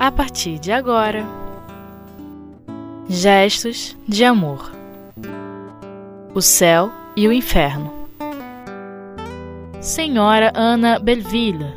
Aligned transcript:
a 0.00 0.10
partir 0.10 0.58
de 0.58 0.72
agora. 0.72 1.26
Gestos 3.06 3.94
de 4.08 4.24
amor. 4.24 4.72
O 6.34 6.40
céu 6.40 6.90
e 7.14 7.28
o 7.28 7.32
inferno. 7.32 7.92
Senhora 9.78 10.52
Ana 10.54 10.98
Belville, 10.98 11.74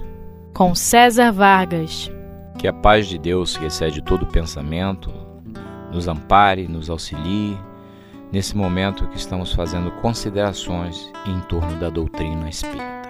com 0.53 0.73
César 0.73 1.33
Vargas. 1.33 2.09
Que 2.57 2.65
a 2.65 2.71
paz 2.71 3.07
de 3.07 3.17
Deus, 3.17 3.57
que 3.57 3.65
excede 3.65 4.01
todo 4.01 4.25
pensamento, 4.25 5.11
nos 5.91 6.07
ampare, 6.07 6.65
nos 6.65 6.89
auxilie 6.89 7.57
nesse 8.31 8.55
momento 8.55 9.05
que 9.09 9.17
estamos 9.17 9.51
fazendo 9.51 9.91
considerações 9.99 11.11
em 11.25 11.41
torno 11.41 11.77
da 11.77 11.89
doutrina 11.89 12.47
espírita. 12.47 13.09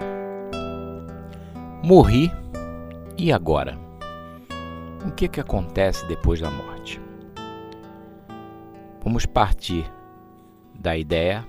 Morri 1.84 2.32
e 3.16 3.32
agora? 3.32 3.83
O 5.06 5.12
que, 5.12 5.28
que 5.28 5.38
acontece 5.38 6.06
depois 6.06 6.40
da 6.40 6.50
morte? 6.50 6.98
Vamos 9.02 9.26
partir 9.26 9.84
da 10.74 10.96
ideia 10.96 11.46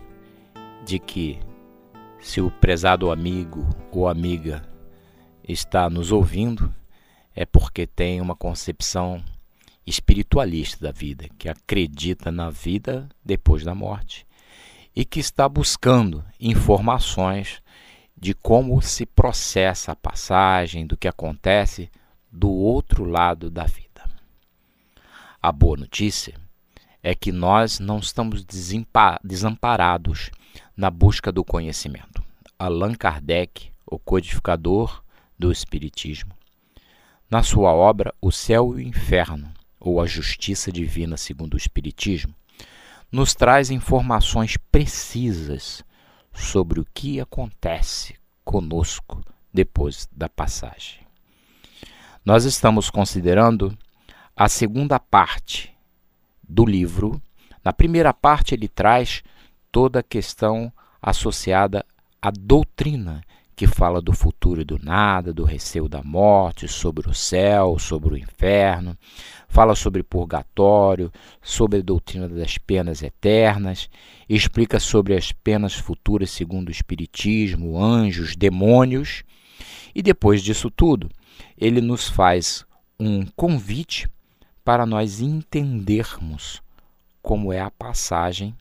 de 0.85 0.99
que 0.99 1.39
se 2.19 2.41
o 2.41 2.51
prezado 2.51 3.09
amigo 3.09 3.65
ou 3.93 4.09
amiga 4.09 4.61
está 5.47 5.89
nos 5.89 6.11
ouvindo, 6.11 6.75
é 7.33 7.45
porque 7.45 7.87
tem 7.87 8.19
uma 8.19 8.35
concepção 8.35 9.23
espiritualista 9.87 10.87
da 10.87 10.91
vida, 10.91 11.27
que 11.37 11.47
acredita 11.47 12.29
na 12.33 12.49
vida 12.49 13.07
depois 13.23 13.63
da 13.63 13.73
morte 13.73 14.27
e 14.93 15.05
que 15.05 15.21
está 15.21 15.47
buscando 15.47 16.25
informações 16.41 17.61
de 18.17 18.33
como 18.33 18.81
se 18.81 19.05
processa 19.05 19.93
a 19.93 19.95
passagem, 19.95 20.85
do 20.85 20.97
que 20.97 21.07
acontece 21.07 21.89
do 22.35 22.49
outro 22.49 23.05
lado 23.05 23.49
da 23.49 23.63
vida. 23.63 24.03
A 25.41 25.51
boa 25.51 25.77
notícia 25.77 26.35
é 27.01 27.15
que 27.15 27.31
nós 27.31 27.79
não 27.79 27.99
estamos 27.99 28.45
desamparados 29.23 30.31
na 30.75 30.89
busca 30.89 31.31
do 31.31 31.45
conhecimento. 31.45 32.21
Allan 32.59 32.93
Kardec, 32.93 33.71
o 33.85 33.97
codificador 33.97 35.01
do 35.39 35.51
Espiritismo, 35.51 36.33
na 37.29 37.41
sua 37.41 37.73
obra 37.73 38.13
O 38.21 38.31
Céu 38.31 38.73
e 38.73 38.83
o 38.83 38.87
Inferno, 38.87 39.53
ou 39.79 40.01
A 40.01 40.05
Justiça 40.05 40.71
Divina 40.71 41.15
segundo 41.15 41.53
o 41.53 41.57
Espiritismo, 41.57 42.33
nos 43.11 43.33
traz 43.33 43.69
informações 43.69 44.57
precisas 44.57 45.83
sobre 46.33 46.81
o 46.81 46.87
que 46.93 47.19
acontece 47.21 48.15
conosco 48.43 49.23
depois 49.53 50.09
da 50.11 50.27
passagem. 50.27 51.04
Nós 52.25 52.43
estamos 52.43 52.89
considerando 52.89 53.77
a 54.35 54.49
segunda 54.49 54.99
parte 54.99 55.71
do 56.41 56.65
livro. 56.65 57.21
Na 57.63 57.71
primeira 57.71 58.11
parte, 58.15 58.55
ele 58.55 58.67
traz 58.67 59.21
toda 59.71 59.99
a 59.99 60.03
questão 60.03 60.73
associada 60.99 61.85
à 62.19 62.31
doutrina, 62.31 63.21
que 63.55 63.67
fala 63.67 64.01
do 64.01 64.11
futuro 64.11 64.59
e 64.59 64.65
do 64.65 64.79
nada, 64.81 65.31
do 65.31 65.43
receio 65.43 65.87
da 65.87 66.01
morte, 66.01 66.67
sobre 66.67 67.07
o 67.07 67.13
céu, 67.13 67.77
sobre 67.77 68.15
o 68.15 68.17
inferno, 68.17 68.97
fala 69.47 69.75
sobre 69.75 70.01
purgatório, 70.01 71.11
sobre 71.43 71.77
a 71.77 71.83
doutrina 71.83 72.27
das 72.27 72.57
penas 72.57 73.03
eternas, 73.03 73.87
explica 74.27 74.79
sobre 74.79 75.15
as 75.15 75.31
penas 75.31 75.75
futuras 75.75 76.31
segundo 76.31 76.69
o 76.69 76.71
Espiritismo, 76.71 77.79
anjos, 77.79 78.35
demônios, 78.35 79.23
e 79.93 80.01
depois 80.01 80.41
disso 80.41 80.71
tudo, 80.71 81.07
ele 81.57 81.81
nos 81.81 82.07
faz 82.07 82.65
um 82.99 83.25
convite 83.35 84.09
para 84.63 84.85
nós 84.85 85.19
entendermos 85.19 86.61
como 87.21 87.51
é 87.51 87.59
a 87.59 87.71
passagem 87.71 88.55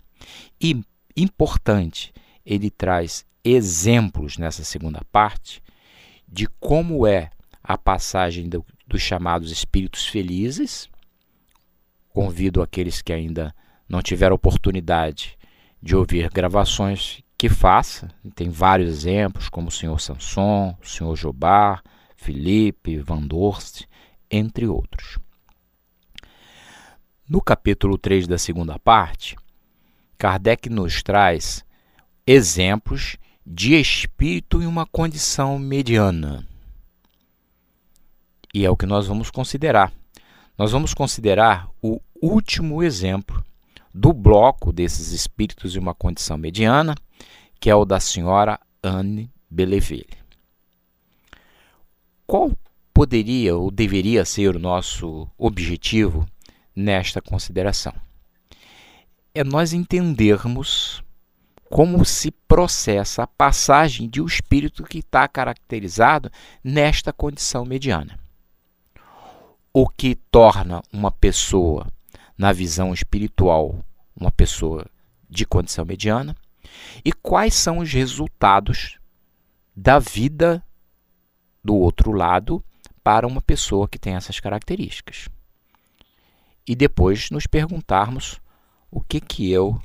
e 0.61 0.83
importante, 1.17 2.13
ele 2.45 2.71
traz 2.71 3.25
exemplos 3.45 4.39
nessa 4.39 4.65
segunda 4.65 5.03
parte 5.13 5.63
de 6.27 6.47
como 6.59 7.07
é 7.07 7.31
a 7.63 7.79
passagem 7.79 8.49
do, 8.49 8.65
dos 8.87 9.01
chamados 9.01 9.51
espíritos 9.51 10.07
felizes. 10.07 10.89
Convido 12.11 12.63
aqueles 12.63 13.03
que 13.03 13.13
ainda 13.13 13.55
não 13.89 14.03
tiveram 14.03 14.35
oportunidade 14.35 15.39
de 15.83 15.95
ouvir 15.95 16.31
gravações 16.31 17.23
que 17.37 17.49
faça. 17.49 18.09
Tem 18.35 18.49
vários 18.49 18.89
exemplos, 18.89 19.49
como 19.49 19.69
o 19.69 19.73
senhor 19.73 20.01
Sanson, 20.01 20.77
o 20.83 20.87
senhor 20.87 21.15
Jobar, 21.17 21.83
Felipe, 22.25 22.97
Van 22.97 23.21
Dorst, 23.21 23.83
entre 24.31 24.67
outros. 24.67 25.19
No 27.29 27.43
capítulo 27.43 27.99
3 27.99 28.27
da 28.27 28.39
segunda 28.39 28.79
parte, 28.79 29.37
Kardec 30.17 30.71
nos 30.71 31.03
traz 31.03 31.63
exemplos 32.27 33.19
de 33.45 33.75
espírito 33.75 34.63
em 34.63 34.67
uma 34.67 34.87
condição 34.87 35.59
mediana. 35.59 36.47
E 38.55 38.65
é 38.65 38.71
o 38.71 38.77
que 38.77 38.87
nós 38.87 39.07
vamos 39.07 39.31
considerar. 39.31 39.93
Nós 40.57 40.73
vamos 40.73 40.95
considerar 40.95 41.69
o 41.83 42.01
último 42.23 42.83
exemplo 42.83 43.45
do 43.93 44.15
bloco 44.15 44.73
desses 44.73 45.13
espíritos 45.13 45.77
em 45.77 45.79
uma 45.79 45.95
condição 45.95 46.39
mediana, 46.39 46.95
que 47.61 47.69
é 47.69 47.75
o 47.75 47.85
da 47.85 48.01
senhora 48.01 48.59
Anne 48.83 49.31
Belleville. 49.51 50.24
Qual 52.27 52.51
poderia 52.95 53.57
ou 53.57 53.73
deveria 53.73 54.25
ser 54.25 54.55
o 54.55 54.59
nosso 54.59 55.29
objetivo 55.37 56.25
nesta 56.75 57.21
consideração. 57.21 57.93
É 59.35 59.43
nós 59.43 59.73
entendermos 59.73 61.03
como 61.65 62.05
se 62.05 62.31
processa 62.31 63.25
a 63.25 63.27
passagem 63.27 64.09
de 64.09 64.23
um 64.23 64.27
espírito 64.27 64.85
que 64.85 64.99
está 64.99 65.27
caracterizado 65.27 66.31
nesta 66.63 67.13
condição 67.13 67.65
mediana. 67.65 68.17
O 69.73 69.89
que 69.89 70.15
torna 70.31 70.81
uma 70.93 71.11
pessoa, 71.11 71.89
na 72.39 72.53
visão 72.53 72.95
espiritual, 72.95 73.85
uma 74.15 74.31
pessoa 74.31 74.87
de 75.29 75.45
condição 75.45 75.85
mediana, 75.85 76.37
e 77.05 77.13
quais 77.13 77.55
são 77.55 77.79
os 77.79 77.93
resultados 77.93 78.99
da 79.75 79.99
vida 79.99 80.63
do 81.65 81.75
outro 81.75 82.13
lado 82.13 82.63
para 83.03 83.27
uma 83.27 83.41
pessoa 83.41 83.89
que 83.89 83.99
tem 83.99 84.15
essas 84.15 84.39
características 84.39 85.29
e 86.67 86.75
depois 86.75 87.31
nos 87.31 87.47
perguntarmos 87.47 88.41
o 88.91 89.01
que 89.01 89.21
que 89.21 89.51
eu 89.51 89.81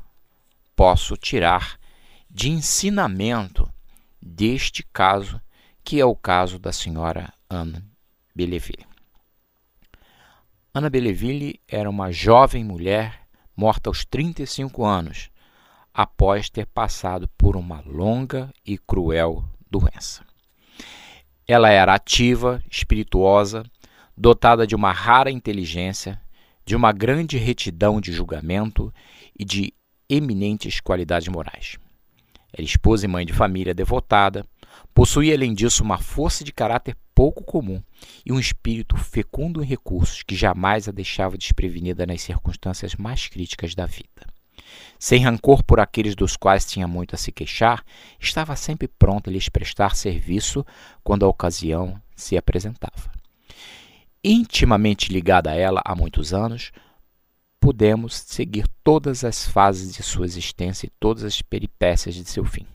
posso 0.75 1.17
tirar 1.17 1.77
de 2.29 2.49
ensinamento 2.49 3.69
deste 4.21 4.83
caso, 4.83 5.41
que 5.83 5.99
é 5.99 6.05
o 6.05 6.15
caso 6.15 6.59
da 6.59 6.71
senhora 6.71 7.33
Ana 7.49 7.83
Belleville. 8.33 8.85
Ana 10.73 10.89
Belleville 10.89 11.59
era 11.67 11.89
uma 11.89 12.11
jovem 12.11 12.63
mulher 12.63 13.27
morta 13.55 13.89
aos 13.89 14.05
35 14.05 14.85
anos, 14.85 15.29
após 15.93 16.49
ter 16.49 16.65
passado 16.67 17.27
por 17.37 17.57
uma 17.57 17.81
longa 17.81 18.53
e 18.65 18.77
cruel 18.77 19.43
doença. 19.69 20.28
Ela 21.51 21.71
era 21.71 21.95
ativa, 21.95 22.63
espirituosa, 22.69 23.63
dotada 24.15 24.67
de 24.67 24.75
uma 24.75 24.91
rara 24.91 25.31
inteligência 25.31 26.21
de 26.63 26.75
uma 26.75 26.91
grande 26.91 27.39
retidão 27.39 27.99
de 27.99 28.13
julgamento 28.13 28.93
e 29.35 29.43
de 29.43 29.73
eminentes 30.07 30.79
qualidades 30.79 31.27
morais. 31.27 31.79
Era 32.53 32.61
esposa 32.61 33.05
e 33.05 33.07
mãe 33.07 33.25
de 33.25 33.33
família 33.33 33.73
devotada, 33.73 34.45
possuía 34.93 35.33
além 35.33 35.55
disso 35.55 35.81
uma 35.81 35.97
força 35.97 36.43
de 36.43 36.53
caráter 36.53 36.95
pouco 37.15 37.43
comum 37.43 37.81
e 38.23 38.31
um 38.31 38.39
espírito 38.39 38.95
fecundo 38.95 39.63
em 39.63 39.65
recursos 39.65 40.21
que 40.21 40.35
jamais 40.35 40.87
a 40.87 40.91
deixava 40.91 41.35
desprevenida 41.35 42.05
nas 42.05 42.21
circunstâncias 42.21 42.93
mais 42.93 43.27
críticas 43.27 43.73
da 43.73 43.87
vida. 43.87 44.38
Sem 44.97 45.23
rancor 45.23 45.63
por 45.63 45.79
aqueles 45.79 46.15
dos 46.15 46.35
quais 46.35 46.65
tinha 46.65 46.87
muito 46.87 47.15
a 47.15 47.17
se 47.17 47.31
queixar, 47.31 47.83
estava 48.19 48.55
sempre 48.55 48.87
pronta 48.87 49.29
a 49.29 49.33
lhes 49.33 49.49
prestar 49.49 49.95
serviço 49.95 50.65
quando 51.03 51.25
a 51.25 51.29
ocasião 51.29 52.01
se 52.15 52.37
apresentava 52.37 53.19
intimamente 54.23 55.11
ligada 55.11 55.51
a 55.51 55.55
ela 55.55 55.81
há 55.85 55.95
muitos 55.95 56.33
anos, 56.33 56.71
podemos 57.59 58.15
seguir 58.15 58.65
todas 58.83 59.23
as 59.23 59.47
fases 59.47 59.93
de 59.93 60.03
sua 60.03 60.25
existência 60.25 60.87
e 60.87 60.91
todas 60.99 61.23
as 61.23 61.41
peripécias 61.41 62.15
de 62.15 62.25
seu 62.25 62.45
fim. 62.45 62.65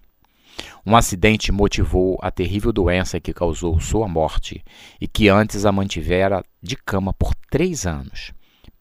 Um 0.86 0.96
acidente 0.96 1.50
motivou 1.50 2.18
a 2.22 2.30
terrível 2.30 2.72
doença 2.72 3.20
que 3.20 3.32
causou 3.32 3.80
sua 3.80 4.06
morte 4.06 4.62
e 5.00 5.08
que 5.08 5.28
antes 5.28 5.66
a 5.66 5.72
mantivera 5.72 6.44
de 6.62 6.76
cama 6.76 7.12
por 7.12 7.34
três 7.50 7.86
anos, 7.86 8.32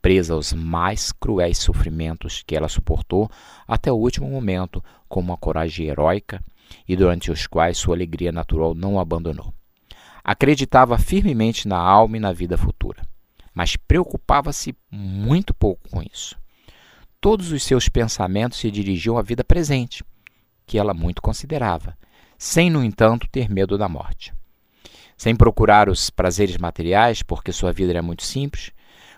presa 0.04 0.34
aos 0.34 0.52
mais 0.52 1.14
cruéis 1.14 1.58
sofrimentos 1.58 2.44
que 2.46 2.56
ela 2.56 2.68
suportou 2.68 3.32
até 3.66 3.90
o 3.90 3.96
último 3.96 4.30
momento 4.30 4.84
com 5.08 5.22
uma 5.22 5.38
coragem 5.38 5.88
heróica 5.88 6.44
e 6.86 6.96
durante 6.96 7.32
os 7.32 7.48
quais 7.48 7.78
sua 7.78 7.96
alegria 7.96 8.32
natural 8.32 8.76
não 8.76 9.00
abandonou. 9.00 9.54
Acreditava 10.22 10.98
firmemente 10.98 11.68
na 11.68 11.78
alma 11.78 12.18
e 12.18 12.20
na 12.20 12.34
vida 12.34 12.58
futura. 12.58 13.02
mas 13.54 13.76
preocupava-se 13.76 14.76
muito 14.92 15.54
pouco 15.54 15.88
com 15.90 16.02
isso. 16.02 16.36
Todos 17.22 17.52
os 17.52 17.64
seus 17.64 17.88
pensamentos 17.88 18.58
se 18.58 18.72
dirigiam 18.72 19.18
à 19.18 19.22
vida 19.22 19.44
presente, 19.44 20.04
que 20.66 20.78
ela 20.78 20.94
muito 20.94 21.22
considerava, 21.22 21.96
sem, 22.38 22.70
no 22.70 22.84
entanto, 22.84 23.28
ter 23.32 23.50
medo 23.50 23.78
da 23.78 23.88
morte. 23.88 24.34
Sem 25.16 25.36
procurar 25.36 25.88
os 25.88 26.10
prazeres 26.10 26.58
materiais, 26.58 27.22
porque 27.22 27.52
sua 27.52 27.72
vida 27.72 27.92
era 27.92 28.02
muito 28.02 28.24
simples, 28.24 28.72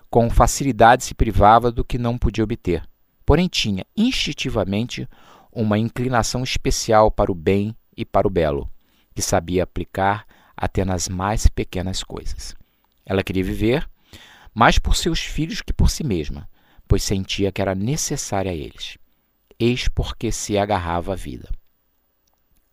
com 0.10 0.30
facilidade 0.30 1.04
se 1.04 1.14
privava 1.14 1.72
do 1.72 1.84
que 1.84 1.98
não 1.98 2.18
podia 2.18 2.44
obter, 2.44 2.84
porém 3.26 3.48
tinha 3.48 3.86
instintivamente 3.96 5.08
uma 5.52 5.78
inclinação 5.78 6.44
especial 6.44 7.10
para 7.10 7.32
o 7.32 7.36
bem 7.36 7.76
e 7.96 8.04
para 8.06 8.28
o 8.28 8.30
belo, 8.30 8.70
que 9.14 9.22
sabia 9.22 9.64
aplicar 9.64 10.26
até 10.56 10.86
nas 10.86 11.08
mais 11.08 11.48
pequenas 11.48 12.04
coisas. 12.04 12.56
Ela 13.06 13.24
queria 13.24 13.44
viver 13.44 13.90
mais 14.54 14.80
por 14.80 14.96
seus 14.96 15.20
filhos 15.20 15.62
que 15.62 15.74
por 15.74 15.90
si 15.90 16.04
mesma, 16.04 16.50
pois 16.88 17.04
sentia 17.04 17.52
que 17.52 17.62
era 17.62 17.76
necessária 17.76 18.52
a 18.52 18.56
eles. 18.56 18.98
Eis 19.60 19.88
porque 19.88 20.32
se 20.32 20.58
agarrava 20.58 21.14
à 21.14 21.16
vida. 21.16 21.50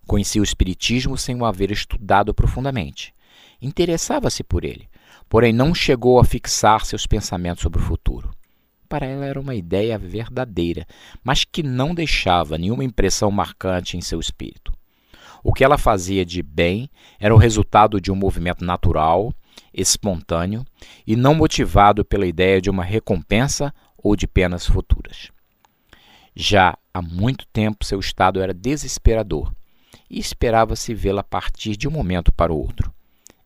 Conhecia 0.06 0.40
o 0.40 0.44
Espiritismo 0.44 1.17
sem 1.17 1.37
o 1.37 1.44
haver 1.44 1.70
estudado 1.70 2.34
profundamente. 2.34 3.14
Interessava-se 3.62 4.43
por 4.43 4.64
ele, 4.64 4.88
porém 5.29 5.53
não 5.53 5.73
chegou 5.73 6.19
a 6.19 6.25
fixar 6.25 6.85
seus 6.85 7.06
pensamentos 7.06 7.62
sobre 7.62 7.81
o 7.81 7.85
futuro. 7.85 8.29
Para 8.88 9.06
ela 9.06 9.25
era 9.25 9.41
uma 9.41 9.55
ideia 9.55 9.97
verdadeira, 9.97 10.85
mas 11.23 11.44
que 11.44 11.62
não 11.62 11.94
deixava 11.94 12.59
nenhuma 12.59 12.82
impressão 12.82 13.31
marcante 13.31 13.97
em 13.97 14.00
seu 14.00 14.19
espírito. 14.19 14.73
O 15.44 15.53
que 15.53 15.62
ela 15.62 15.79
fazia 15.79 16.25
de 16.25 16.43
bem 16.43 16.91
era 17.20 17.32
o 17.32 17.38
resultado 17.38 18.00
de 18.00 18.11
um 18.11 18.17
movimento 18.17 18.64
natural, 18.64 19.32
espontâneo 19.73 20.65
e 21.06 21.15
não 21.15 21.32
motivado 21.32 22.05
pela 22.05 22.26
ideia 22.26 22.61
de 22.61 22.69
uma 22.69 22.82
recompensa 22.82 23.73
ou 23.97 24.17
de 24.17 24.26
penas 24.26 24.67
futuras. 24.67 25.31
Já 26.35 26.76
há 26.93 27.00
muito 27.00 27.47
tempo 27.47 27.85
seu 27.85 28.00
estado 28.00 28.41
era 28.41 28.53
desesperador 28.53 29.55
e 30.11 30.19
esperava-se 30.19 30.93
vê-la 30.93 31.23
partir 31.23 31.76
de 31.76 31.87
um 31.87 31.93
momento 31.93 32.32
para 32.32 32.53
o 32.53 32.58
outro. 32.58 32.93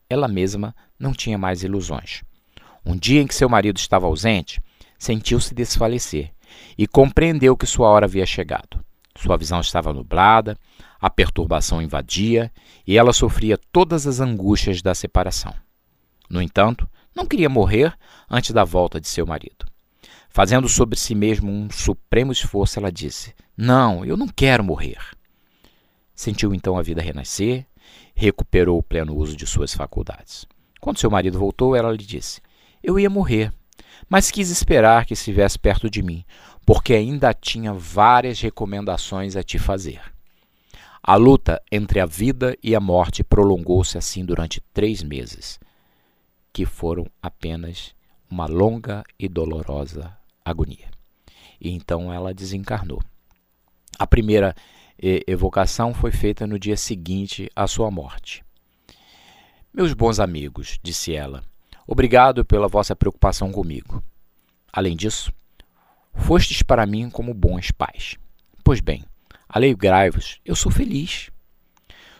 Ela 0.08 0.28
mesma 0.28 0.74
não 0.98 1.12
tinha 1.12 1.36
mais 1.36 1.62
ilusões. 1.62 2.22
Um 2.84 2.96
dia 2.96 3.20
em 3.20 3.26
que 3.26 3.34
seu 3.34 3.48
marido 3.48 3.78
estava 3.78 4.06
ausente, 4.06 4.60
sentiu-se 4.98 5.54
desfalecer 5.54 6.32
e 6.78 6.86
compreendeu 6.86 7.56
que 7.56 7.66
sua 7.66 7.88
hora 7.88 8.06
havia 8.06 8.24
chegado. 8.24 8.84
Sua 9.16 9.36
visão 9.36 9.60
estava 9.60 9.92
nublada, 9.92 10.56
a 11.00 11.10
perturbação 11.10 11.82
invadia 11.82 12.52
e 12.86 12.96
ela 12.96 13.12
sofria 13.12 13.58
todas 13.72 14.06
as 14.06 14.20
angústias 14.20 14.82
da 14.82 14.94
separação. 14.94 15.54
No 16.28 16.40
entanto, 16.42 16.88
não 17.14 17.26
queria 17.26 17.48
morrer 17.48 17.96
antes 18.28 18.50
da 18.50 18.64
volta 18.64 19.00
de 19.00 19.08
seu 19.08 19.26
marido. 19.26 19.66
Fazendo 20.28 20.68
sobre 20.68 20.98
si 20.98 21.14
mesmo 21.14 21.50
um 21.50 21.70
supremo 21.70 22.30
esforço, 22.30 22.78
ela 22.78 22.92
disse: 22.92 23.34
Não, 23.56 24.04
eu 24.04 24.16
não 24.16 24.28
quero 24.28 24.62
morrer. 24.62 24.98
Sentiu 26.14 26.54
então 26.54 26.76
a 26.76 26.82
vida 26.82 27.00
renascer, 27.00 27.66
recuperou 28.16 28.78
o 28.78 28.82
pleno 28.82 29.14
uso 29.14 29.36
de 29.36 29.46
suas 29.46 29.74
faculdades. 29.74 30.46
Quando 30.80 30.98
seu 30.98 31.10
marido 31.10 31.38
voltou, 31.38 31.76
ela 31.76 31.92
lhe 31.92 31.98
disse: 31.98 32.40
Eu 32.82 32.98
ia 32.98 33.10
morrer, 33.10 33.52
mas 34.08 34.30
quis 34.30 34.50
esperar 34.50 35.04
que 35.04 35.12
estivesse 35.12 35.58
perto 35.58 35.90
de 35.90 36.02
mim, 36.02 36.24
porque 36.64 36.94
ainda 36.94 37.34
tinha 37.34 37.74
várias 37.74 38.40
recomendações 38.40 39.36
a 39.36 39.42
te 39.42 39.58
fazer. 39.58 40.00
A 41.02 41.14
luta 41.14 41.62
entre 41.70 42.00
a 42.00 42.06
vida 42.06 42.56
e 42.62 42.74
a 42.74 42.80
morte 42.80 43.22
prolongou-se 43.22 43.96
assim 43.96 44.24
durante 44.24 44.60
três 44.72 45.02
meses, 45.02 45.60
que 46.52 46.64
foram 46.64 47.06
apenas 47.22 47.94
uma 48.28 48.46
longa 48.46 49.04
e 49.18 49.28
dolorosa 49.28 50.16
agonia. 50.44 50.90
E 51.60 51.70
então 51.70 52.12
ela 52.12 52.34
desencarnou. 52.34 53.00
A 53.98 54.06
primeira 54.06 54.54
evocação 54.98 55.92
foi 55.92 56.10
feita 56.10 56.46
no 56.46 56.58
dia 56.58 56.76
seguinte 56.76 57.50
à 57.54 57.66
sua 57.66 57.90
morte. 57.90 58.44
Meus 59.72 59.92
bons 59.92 60.18
amigos, 60.18 60.78
disse 60.82 61.14
ela, 61.14 61.42
obrigado 61.86 62.44
pela 62.44 62.68
vossa 62.68 62.96
preocupação 62.96 63.52
comigo. 63.52 64.02
Além 64.72 64.96
disso, 64.96 65.32
fostes 66.14 66.62
para 66.62 66.86
mim 66.86 67.10
como 67.10 67.34
bons 67.34 67.70
pais. 67.70 68.16
Pois 68.64 68.80
bem, 68.80 69.04
alegrai-vos, 69.48 70.40
eu 70.44 70.56
sou 70.56 70.72
feliz. 70.72 71.30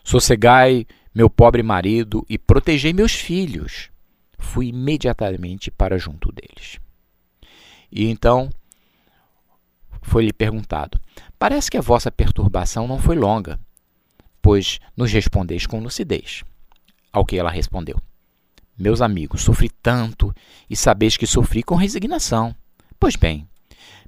Sossegai 0.05 0.87
meu 1.14 1.31
pobre 1.31 1.62
marido 1.62 2.26
e 2.28 2.37
protegei 2.37 2.93
meus 2.93 3.12
filhos. 3.12 3.90
Fui 4.38 4.67
imediatamente 4.67 5.70
para 5.70 5.96
junto 5.96 6.31
deles. 6.31 6.78
E 7.90 8.06
então 8.06 8.50
foi-lhe 10.06 10.32
perguntado: 10.32 10.98
Parece 11.38 11.70
que 11.70 11.76
a 11.76 11.82
vossa 11.82 12.10
perturbação 12.10 12.88
não 12.88 12.98
foi 12.98 13.16
longa, 13.16 13.58
pois 14.40 14.78
nos 14.96 15.12
respondeis 15.12 15.66
com 15.66 15.80
lucidez. 15.80 16.42
Ao 17.12 17.24
que 17.24 17.36
ela 17.36 17.50
respondeu: 17.50 18.00
Meus 18.78 19.02
amigos, 19.02 19.42
sofri 19.42 19.68
tanto 19.68 20.32
e 20.70 20.76
sabeis 20.76 21.16
que 21.16 21.26
sofri 21.26 21.62
com 21.62 21.74
resignação. 21.74 22.54
Pois 22.98 23.16
bem, 23.16 23.46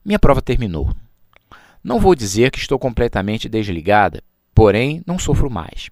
minha 0.05 0.19
prova 0.19 0.41
terminou. 0.41 0.95
Não 1.83 2.01
vou 2.01 2.15
dizer 2.15 2.51
que 2.51 2.59
estou 2.59 2.79
completamente 2.79 3.49
desligada, 3.49 4.23
porém 4.55 5.03
não 5.07 5.19
sofro 5.19 5.51
mais. 5.51 5.91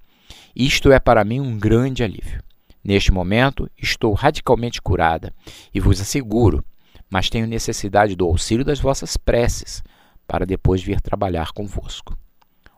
Isto 0.54 0.90
é 0.90 0.98
para 0.98 1.24
mim 1.24 1.40
um 1.40 1.58
grande 1.58 2.02
alívio. 2.02 2.42
Neste 2.82 3.10
momento, 3.12 3.68
estou 3.76 4.14
radicalmente 4.14 4.80
curada 4.80 5.32
e 5.74 5.80
vos 5.80 6.00
asseguro, 6.00 6.64
mas 7.10 7.28
tenho 7.28 7.46
necessidade 7.46 8.14
do 8.14 8.24
auxílio 8.24 8.64
das 8.64 8.80
vossas 8.80 9.16
preces 9.16 9.82
para 10.26 10.46
depois 10.46 10.82
vir 10.82 11.00
trabalhar 11.00 11.52
convosco. 11.52 12.16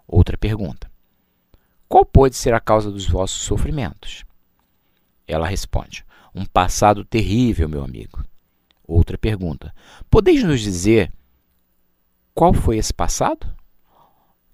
Outra 0.06 0.36
pergunta: 0.36 0.90
Qual 1.88 2.04
pode 2.04 2.36
ser 2.36 2.54
a 2.54 2.60
causa 2.60 2.90
dos 2.90 3.06
vossos 3.06 3.42
sofrimentos? 3.42 4.24
Ela 5.26 5.46
responde: 5.46 6.04
Um 6.34 6.44
passado 6.44 7.04
terrível, 7.04 7.68
meu 7.68 7.82
amigo. 7.82 8.24
Outra 8.86 9.18
pergunta: 9.18 9.74
Podeis 10.10 10.42
nos 10.42 10.60
dizer 10.60 11.12
qual 12.34 12.54
foi 12.54 12.78
esse 12.78 12.94
passado? 12.94 13.46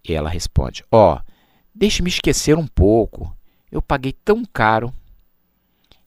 E 0.02 0.14
ela 0.14 0.28
responde: 0.28 0.84
Ó, 0.90 1.16
oh, 1.16 1.32
deixe-me 1.74 2.08
esquecer 2.08 2.56
um 2.56 2.66
pouco. 2.66 3.36
Eu 3.70 3.82
paguei 3.82 4.12
tão 4.12 4.44
caro. 4.44 4.92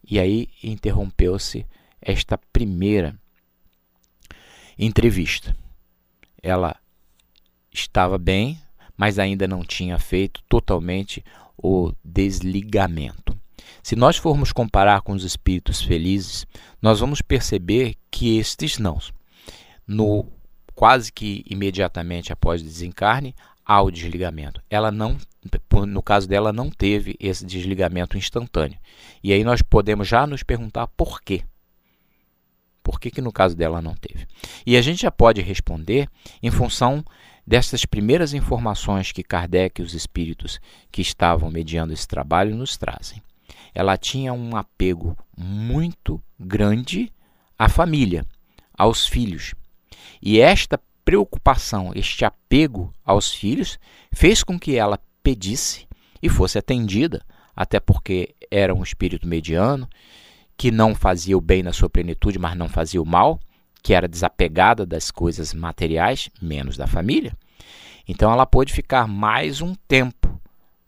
E 0.09 0.19
aí 0.19 0.49
interrompeu-se 0.63 1.65
esta 2.01 2.37
primeira 2.51 3.15
entrevista. 4.79 5.55
Ela 6.47 6.77
estava 7.73 8.17
bem, 8.17 8.57
mas 8.95 9.19
ainda 9.19 9.47
não 9.47 9.65
tinha 9.65 9.99
feito 9.99 10.41
totalmente 10.47 11.21
o 11.57 11.91
desligamento. 12.03 13.37
Se 13.83 13.95
nós 13.97 14.15
formos 14.15 14.53
comparar 14.53 15.01
com 15.01 15.11
os 15.11 15.23
espíritos 15.23 15.81
felizes, 15.81 16.47
nós 16.81 17.01
vamos 17.01 17.21
perceber 17.21 17.95
que 18.09 18.37
estes 18.37 18.77
não. 18.77 18.97
No 19.85 20.25
quase 20.73 21.11
que 21.11 21.43
imediatamente 21.49 22.31
após 22.31 22.61
o 22.61 22.63
desencarne, 22.63 23.35
há 23.65 23.81
o 23.81 23.91
desligamento. 23.91 24.61
Ela 24.69 24.89
não, 24.89 25.17
no 25.85 26.01
caso 26.01 26.29
dela, 26.29 26.53
não 26.53 26.69
teve 26.69 27.17
esse 27.19 27.45
desligamento 27.45 28.17
instantâneo. 28.17 28.79
E 29.21 29.33
aí 29.33 29.43
nós 29.43 29.61
podemos 29.61 30.07
já 30.07 30.25
nos 30.25 30.43
perguntar 30.43 30.87
por 30.87 31.21
quê. 31.21 31.43
Por 32.87 33.01
que, 33.01 33.11
que 33.11 33.19
no 33.19 33.33
caso 33.33 33.53
dela 33.53 33.81
não 33.81 33.93
teve? 33.93 34.25
E 34.65 34.77
a 34.77 34.81
gente 34.81 35.01
já 35.01 35.11
pode 35.11 35.41
responder 35.41 36.07
em 36.41 36.49
função 36.49 37.03
dessas 37.45 37.83
primeiras 37.83 38.33
informações 38.33 39.11
que 39.11 39.21
Kardec 39.21 39.81
e 39.81 39.83
os 39.83 39.93
espíritos 39.93 40.57
que 40.89 41.01
estavam 41.01 41.51
mediando 41.51 41.91
esse 41.91 42.07
trabalho 42.07 42.55
nos 42.55 42.77
trazem. 42.77 43.21
Ela 43.75 43.97
tinha 43.97 44.31
um 44.31 44.55
apego 44.55 45.17
muito 45.37 46.23
grande 46.39 47.11
à 47.59 47.67
família, 47.67 48.25
aos 48.73 49.05
filhos. 49.05 49.53
E 50.21 50.39
esta 50.39 50.79
preocupação, 51.03 51.91
este 51.93 52.23
apego 52.23 52.93
aos 53.03 53.33
filhos, 53.33 53.77
fez 54.13 54.45
com 54.45 54.57
que 54.57 54.77
ela 54.77 54.97
pedisse 55.21 55.85
e 56.23 56.29
fosse 56.29 56.57
atendida, 56.57 57.21
até 57.53 57.81
porque 57.81 58.33
era 58.49 58.73
um 58.73 58.81
espírito 58.81 59.27
mediano, 59.27 59.89
que 60.57 60.71
não 60.71 60.95
fazia 60.95 61.37
o 61.37 61.41
bem 61.41 61.61
na 61.61 61.71
sua 61.71 61.89
plenitude, 61.89 62.39
mas 62.39 62.57
não 62.57 62.67
fazia 62.67 63.01
o 63.01 63.05
mal, 63.05 63.39
que 63.83 63.93
era 63.93 64.07
desapegada 64.07 64.85
das 64.85 65.11
coisas 65.11 65.53
materiais, 65.53 66.29
menos 66.41 66.75
da 66.75 66.87
família. 66.87 67.37
Então 68.07 68.31
ela 68.31 68.45
pôde 68.45 68.73
ficar 68.73 69.07
mais 69.07 69.61
um 69.61 69.75
tempo 69.87 70.41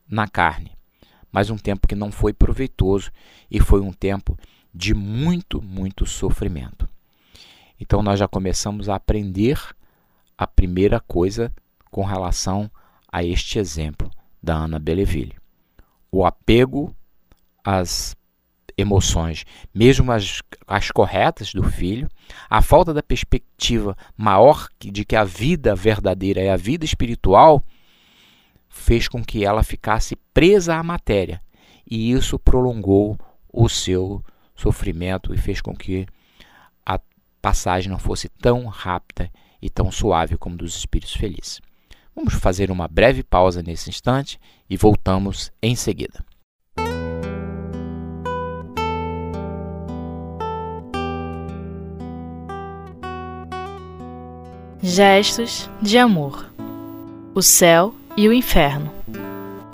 na 0.09 0.27
carne, 0.27 0.71
mas 1.31 1.49
um 1.49 1.57
tempo 1.57 1.87
que 1.87 1.95
não 1.95 2.11
foi 2.11 2.33
proveitoso 2.33 3.11
e 3.51 3.59
foi 3.59 3.79
um 3.79 3.93
tempo 3.93 4.37
de 4.73 4.93
muito, 4.93 5.61
muito 5.61 6.05
sofrimento. 6.05 6.89
Então 7.79 8.01
nós 8.01 8.19
já 8.19 8.27
começamos 8.27 8.89
a 8.89 8.95
aprender 8.95 9.59
a 10.37 10.47
primeira 10.47 10.99
coisa 10.99 11.53
com 11.91 12.03
relação 12.03 12.71
a 13.11 13.23
este 13.23 13.59
exemplo 13.59 14.09
da 14.41 14.55
Ana 14.55 14.79
Belleville. 14.79 15.35
O 16.11 16.25
apego 16.25 16.95
às 17.63 18.15
emoções, 18.79 19.45
mesmo 19.73 20.11
as, 20.11 20.41
as 20.67 20.91
corretas 20.91 21.53
do 21.53 21.63
filho, 21.63 22.07
a 22.49 22.61
falta 22.61 22.93
da 22.93 23.03
perspectiva 23.03 23.95
maior 24.17 24.67
de 24.79 25.03
que 25.03 25.15
a 25.15 25.23
vida 25.23 25.75
verdadeira 25.75 26.41
é 26.41 26.51
a 26.51 26.57
vida 26.57 26.85
espiritual, 26.85 27.63
fez 28.69 29.07
com 29.07 29.23
que 29.23 29.43
ela 29.43 29.63
ficasse 29.63 30.15
presa 30.33 30.75
à 30.75 30.83
matéria. 30.83 31.41
E 31.89 32.11
isso 32.11 32.37
prolongou 32.37 33.17
o 33.51 33.67
seu 33.67 34.23
sofrimento 34.55 35.33
e 35.33 35.37
fez 35.37 35.59
com 35.59 35.75
que 35.75 36.05
a 36.85 36.99
passagem 37.41 37.89
não 37.89 37.99
fosse 37.99 38.29
tão 38.29 38.67
rápida 38.67 39.31
e 39.61 39.69
tão 39.69 39.91
suave 39.91 40.37
como 40.37 40.55
dos 40.55 40.75
espíritos 40.77 41.15
felizes. 41.15 41.59
Vamos 42.15 42.33
fazer 42.35 42.69
uma 42.69 42.87
breve 42.87 43.23
pausa 43.23 43.63
nesse 43.63 43.89
instante 43.89 44.39
e 44.69 44.77
voltamos 44.77 45.51
em 45.61 45.75
seguida. 45.75 46.23
Gestos 54.91 55.69
de 55.79 55.99
amor. 55.99 56.51
O 57.35 57.43
céu 57.43 57.93
e 58.17 58.27
o 58.27 58.33
inferno. 58.33 58.91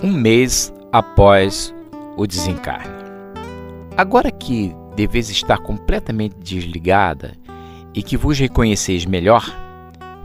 Um 0.02 0.12
mês 0.12 0.70
após 0.92 1.74
o 2.18 2.26
desencarne. 2.26 2.94
Agora 3.96 4.30
que 4.30 4.74
deveis 4.94 5.30
estar 5.30 5.56
completamente 5.56 6.36
desligada 6.36 7.34
e 7.94 8.02
que 8.02 8.14
vos 8.14 8.38
reconheceis 8.38 9.06
melhor, 9.06 9.42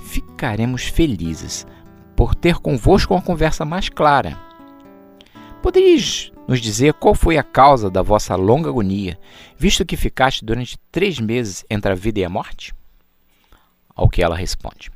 ficaremos 0.02 0.84
felizes 0.84 1.66
por 2.14 2.36
ter 2.36 2.56
convosco 2.56 3.14
uma 3.14 3.22
conversa 3.22 3.64
mais 3.64 3.88
clara. 3.88 4.38
Podeis 5.62 6.34
nos 6.46 6.60
dizer 6.60 6.96
qual 6.96 7.16
foi 7.16 7.38
a 7.38 7.44
causa 7.44 7.90
da 7.90 8.02
vossa 8.02 8.36
longa 8.36 8.68
agonia, 8.68 9.18
visto 9.58 9.86
que 9.86 9.96
ficaste 9.96 10.44
durante 10.44 10.78
três 10.92 11.18
meses 11.18 11.64
entre 11.70 11.94
a 11.94 11.96
vida 11.96 12.20
e 12.20 12.26
a 12.26 12.30
morte? 12.30 12.74
Ao 13.96 14.10
que 14.10 14.24
ela 14.24 14.36
responde: 14.36 14.92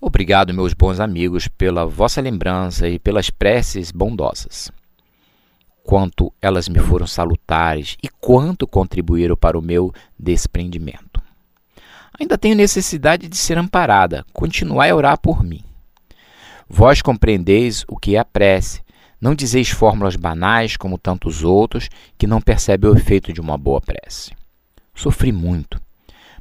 Obrigado, 0.00 0.52
meus 0.52 0.74
bons 0.74 1.00
amigos, 1.00 1.48
pela 1.48 1.86
vossa 1.86 2.20
lembrança 2.20 2.88
e 2.88 2.98
pelas 2.98 3.30
preces 3.30 3.90
bondosas. 3.90 4.70
Quanto 5.82 6.32
elas 6.40 6.68
me 6.68 6.78
foram 6.78 7.06
salutares 7.06 7.96
e 8.02 8.08
quanto 8.08 8.66
contribuíram 8.66 9.36
para 9.36 9.58
o 9.58 9.62
meu 9.62 9.92
desprendimento. 10.18 11.22
Ainda 12.18 12.38
tenho 12.38 12.54
necessidade 12.54 13.28
de 13.28 13.36
ser 13.36 13.58
amparada. 13.58 14.24
Continuai 14.32 14.90
a 14.90 14.96
orar 14.96 15.18
por 15.18 15.42
mim. 15.42 15.64
Vós 16.68 17.02
compreendeis 17.02 17.84
o 17.88 17.96
que 17.96 18.16
é 18.16 18.18
a 18.18 18.24
prece. 18.24 18.82
Não 19.20 19.34
dizeis 19.34 19.70
fórmulas 19.70 20.16
banais 20.16 20.76
como 20.76 20.98
tantos 20.98 21.42
outros 21.42 21.88
que 22.16 22.26
não 22.26 22.40
percebem 22.40 22.90
o 22.90 22.96
efeito 22.96 23.32
de 23.32 23.40
uma 23.40 23.56
boa 23.58 23.80
prece. 23.80 24.32
Sofri 24.94 25.32
muito, 25.32 25.80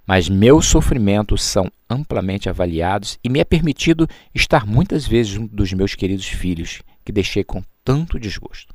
mas 0.05 0.27
meus 0.27 0.65
sofrimentos 0.65 1.41
são 1.41 1.71
amplamente 1.89 2.49
avaliados 2.49 3.17
e 3.23 3.29
me 3.29 3.39
é 3.39 3.43
permitido 3.43 4.07
estar 4.33 4.65
muitas 4.65 5.07
vezes 5.07 5.31
junto 5.31 5.55
dos 5.55 5.71
meus 5.73 5.95
queridos 5.95 6.27
filhos, 6.27 6.81
que 7.05 7.11
deixei 7.11 7.43
com 7.43 7.63
tanto 7.83 8.19
desgosto. 8.19 8.73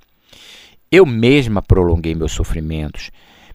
Eu 0.90 1.04
mesma 1.04 1.61
prolonguei 1.61 2.14
meus 2.14 2.32
sofrimentos. 2.32 3.11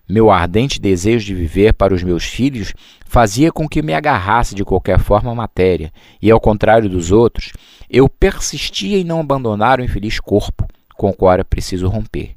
Meu 0.07 0.29
ardente 0.29 0.79
desejo 0.79 1.25
de 1.25 1.33
viver 1.33 1.73
para 1.73 1.93
os 1.93 2.03
meus 2.03 2.25
filhos 2.25 2.73
fazia 3.05 3.51
com 3.51 3.67
que 3.67 3.81
me 3.81 3.93
agarrasse 3.93 4.53
de 4.53 4.65
qualquer 4.65 4.99
forma 4.99 5.31
à 5.31 5.35
matéria, 5.35 5.91
e 6.21 6.29
ao 6.29 6.39
contrário 6.39 6.89
dos 6.89 7.11
outros, 7.11 7.53
eu 7.89 8.09
persistia 8.09 8.99
em 8.99 9.03
não 9.03 9.19
abandonar 9.19 9.79
o 9.79 9.83
infeliz 9.83 10.19
corpo 10.19 10.67
com 10.95 11.09
o 11.09 11.13
qual 11.13 11.33
era 11.33 11.45
preciso 11.45 11.87
romper, 11.87 12.35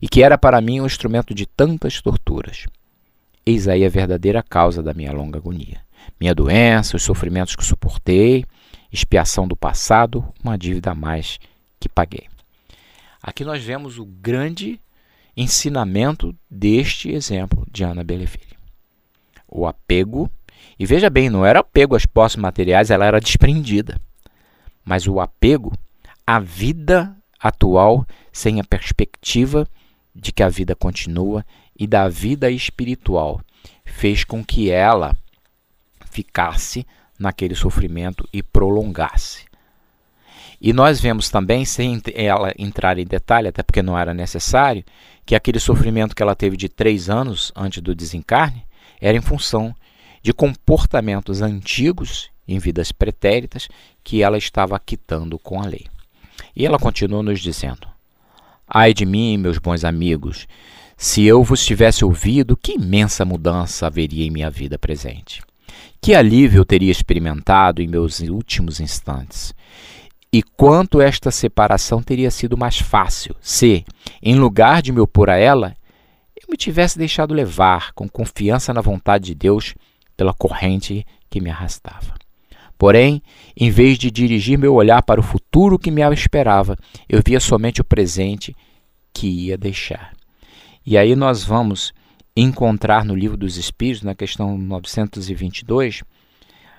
e 0.00 0.08
que 0.08 0.22
era 0.22 0.38
para 0.38 0.60
mim 0.60 0.80
um 0.80 0.86
instrumento 0.86 1.34
de 1.34 1.46
tantas 1.46 2.00
torturas. 2.00 2.66
Eis 3.44 3.66
aí 3.66 3.84
a 3.84 3.88
verdadeira 3.88 4.42
causa 4.42 4.82
da 4.82 4.94
minha 4.94 5.12
longa 5.12 5.38
agonia. 5.38 5.80
Minha 6.20 6.34
doença, 6.34 6.96
os 6.96 7.02
sofrimentos 7.02 7.56
que 7.56 7.64
suportei, 7.64 8.44
expiação 8.92 9.48
do 9.48 9.56
passado, 9.56 10.24
uma 10.42 10.56
dívida 10.56 10.92
a 10.92 10.94
mais 10.94 11.38
que 11.80 11.88
paguei. 11.88 12.28
Aqui 13.22 13.44
nós 13.44 13.62
vemos 13.62 13.98
o 13.98 14.04
grande 14.04 14.80
ensinamento 15.36 16.34
deste 16.50 17.10
exemplo 17.10 17.66
de 17.70 17.82
Ana 17.84 18.04
Belleville. 18.04 18.56
O 19.48 19.66
apego, 19.66 20.30
e 20.78 20.86
veja 20.86 21.10
bem, 21.10 21.28
não 21.30 21.44
era 21.44 21.60
apego 21.60 21.96
às 21.96 22.06
posses 22.06 22.36
materiais, 22.36 22.90
ela 22.90 23.06
era 23.06 23.20
desprendida. 23.20 24.00
Mas 24.84 25.06
o 25.06 25.20
apego 25.20 25.72
à 26.26 26.38
vida 26.38 27.16
atual 27.40 28.06
sem 28.32 28.60
a 28.60 28.64
perspectiva 28.64 29.66
de 30.14 30.32
que 30.32 30.42
a 30.42 30.48
vida 30.48 30.76
continua 30.76 31.44
e 31.82 31.86
da 31.88 32.08
vida 32.08 32.48
espiritual 32.48 33.40
fez 33.84 34.22
com 34.22 34.44
que 34.44 34.70
ela 34.70 35.16
ficasse 36.12 36.86
naquele 37.18 37.56
sofrimento 37.56 38.24
e 38.32 38.40
prolongasse. 38.40 39.46
E 40.60 40.72
nós 40.72 41.00
vemos 41.00 41.28
também, 41.28 41.64
sem 41.64 42.00
ela 42.14 42.54
entrar 42.56 42.98
em 42.98 43.04
detalhe, 43.04 43.48
até 43.48 43.64
porque 43.64 43.82
não 43.82 43.98
era 43.98 44.14
necessário, 44.14 44.84
que 45.26 45.34
aquele 45.34 45.58
sofrimento 45.58 46.14
que 46.14 46.22
ela 46.22 46.36
teve 46.36 46.56
de 46.56 46.68
três 46.68 47.10
anos 47.10 47.50
antes 47.56 47.82
do 47.82 47.96
desencarne 47.96 48.64
era 49.00 49.18
em 49.18 49.20
função 49.20 49.74
de 50.22 50.32
comportamentos 50.32 51.42
antigos 51.42 52.30
em 52.46 52.60
vidas 52.60 52.92
pretéritas 52.92 53.66
que 54.04 54.22
ela 54.22 54.38
estava 54.38 54.78
quitando 54.78 55.36
com 55.36 55.60
a 55.60 55.66
lei. 55.66 55.88
E 56.54 56.64
ela 56.64 56.78
continua 56.78 57.24
nos 57.24 57.40
dizendo: 57.40 57.88
Ai 58.68 58.94
de 58.94 59.04
mim, 59.04 59.36
meus 59.36 59.58
bons 59.58 59.82
amigos, 59.84 60.46
se 61.02 61.24
eu 61.24 61.42
vos 61.42 61.66
tivesse 61.66 62.04
ouvido, 62.04 62.56
que 62.56 62.74
imensa 62.74 63.24
mudança 63.24 63.88
haveria 63.88 64.24
em 64.24 64.30
minha 64.30 64.48
vida 64.48 64.78
presente. 64.78 65.42
Que 66.00 66.14
alívio 66.14 66.60
eu 66.60 66.64
teria 66.64 66.92
experimentado 66.92 67.82
em 67.82 67.88
meus 67.88 68.20
últimos 68.20 68.78
instantes. 68.78 69.52
E 70.32 70.44
quanto 70.44 71.00
esta 71.00 71.32
separação 71.32 72.00
teria 72.00 72.30
sido 72.30 72.56
mais 72.56 72.78
fácil 72.78 73.34
se, 73.40 73.84
em 74.22 74.36
lugar 74.36 74.80
de 74.80 74.92
me 74.92 75.00
opor 75.00 75.28
a 75.28 75.36
ela, 75.36 75.74
eu 76.36 76.46
me 76.48 76.56
tivesse 76.56 76.96
deixado 76.96 77.34
levar 77.34 77.92
com 77.94 78.08
confiança 78.08 78.72
na 78.72 78.80
vontade 78.80 79.24
de 79.24 79.34
Deus 79.34 79.74
pela 80.16 80.32
corrente 80.32 81.04
que 81.28 81.40
me 81.40 81.50
arrastava. 81.50 82.14
Porém, 82.78 83.20
em 83.56 83.70
vez 83.70 83.98
de 83.98 84.08
dirigir 84.08 84.56
meu 84.56 84.72
olhar 84.72 85.02
para 85.02 85.18
o 85.18 85.24
futuro 85.24 85.80
que 85.80 85.90
me 85.90 86.02
esperava, 86.14 86.76
eu 87.08 87.20
via 87.26 87.40
somente 87.40 87.80
o 87.80 87.84
presente 87.84 88.54
que 89.12 89.26
ia 89.26 89.58
deixar. 89.58 90.12
E 90.84 90.98
aí 90.98 91.14
nós 91.14 91.44
vamos 91.44 91.92
encontrar 92.36 93.04
no 93.04 93.14
Livro 93.14 93.36
dos 93.36 93.56
Espíritos, 93.56 94.02
na 94.02 94.16
questão 94.16 94.58
922, 94.58 96.02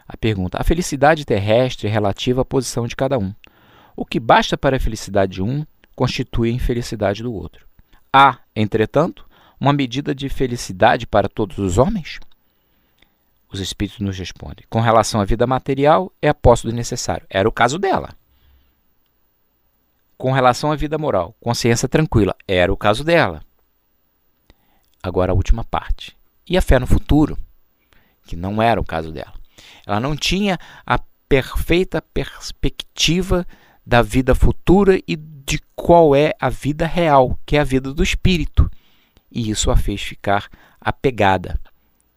a 0.05 0.17
pergunta: 0.17 0.57
a 0.60 0.63
felicidade 0.63 1.24
terrestre 1.24 1.88
é 1.88 1.91
relativa 1.91 2.41
à 2.41 2.45
posição 2.45 2.86
de 2.86 2.98
cada 2.98 3.17
um. 3.17 3.33
O 3.95 4.05
que 4.05 4.19
basta 4.19 4.57
para 4.57 4.75
a 4.75 4.79
felicidade 4.79 5.33
de 5.33 5.41
um 5.41 5.65
constitui 5.95 6.50
a 6.50 6.53
infelicidade 6.53 7.24
do 7.24 7.33
outro. 7.33 7.65
Há, 8.12 8.39
entretanto, 8.53 9.25
uma 9.57 9.72
medida 9.72 10.13
de 10.13 10.27
felicidade 10.27 11.07
para 11.07 11.29
todos 11.29 11.57
os 11.57 11.77
homens? 11.77 12.19
Os 13.50 13.62
espíritos 13.62 14.01
nos 14.01 14.17
respondem: 14.19 14.65
com 14.69 14.81
relação 14.81 15.22
à 15.22 15.25
vida 15.25 15.48
material, 15.48 16.12
é 16.22 16.27
a 16.27 16.36
do 16.63 16.74
necessário. 16.74 17.25
Era 17.29 17.48
o 17.48 17.53
caso 17.53 17.79
dela. 17.79 18.10
Com 20.17 20.33
relação 20.33 20.74
à 20.74 20.75
vida 20.75 20.98
moral, 20.98 21.36
consciência 21.39 21.88
tranquila. 21.88 22.36
Era 22.45 22.72
o 22.72 22.77
caso 22.77 23.03
dela 23.03 23.41
agora 25.03 25.33
a 25.33 25.36
última 25.36 25.65
parte. 25.65 26.15
E 26.50 26.57
a 26.57 26.62
fé 26.62 26.79
no 26.79 26.88
futuro, 26.88 27.38
que 28.25 28.36
não 28.36 28.62
era 28.62 28.79
o 28.79 28.86
caso 28.86 29.12
dela. 29.12 29.33
Ela 29.86 30.00
não 30.00 30.15
tinha 30.15 30.57
a 30.86 30.98
perfeita 31.27 32.01
perspectiva 32.01 33.45
da 33.86 34.01
vida 34.01 34.33
futura 34.33 35.00
e 35.05 35.15
de 35.17 35.60
qual 35.75 36.15
é 36.15 36.33
a 36.39 36.50
vida 36.50 36.88
real, 36.88 37.38
que 37.45 37.57
é 37.57 37.60
a 37.60 37.65
vida 37.65 37.93
do 37.93 38.01
espírito. 38.01 38.72
E 39.29 39.50
isso 39.50 39.69
a 39.69 39.75
fez 39.75 40.01
ficar 40.01 40.48
apegada. 40.79 41.60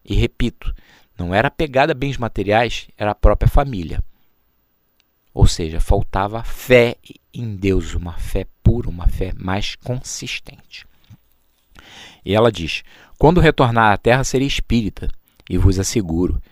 E 0.05 0.15
repito, 0.15 0.73
não 1.19 1.35
era 1.35 1.49
apegada 1.49 1.93
a 1.93 1.95
bens 1.95 2.17
materiais, 2.17 2.89
era 2.97 3.11
a 3.11 3.15
própria 3.15 3.49
família. 3.49 4.03
Ou 5.35 5.47
seja, 5.47 5.81
faltava 5.81 6.43
fé 6.43 6.97
em 7.33 7.57
Deus, 7.57 7.95
uma 7.95 8.15
fé 8.15 8.47
pura, 8.63 8.89
uma 8.89 9.07
fé 9.07 9.33
mais 9.37 9.75
consistente. 9.77 10.87
E 12.27 12.35
ela 12.35 12.51
diz: 12.51 12.83
Quando 13.17 13.41
retornar 13.41 13.93
à 13.93 13.97
terra, 13.97 14.25
serei 14.25 14.49
espírita, 14.49 15.09
e 15.49 15.57
vos 15.57 15.79
asseguro. 15.79 16.43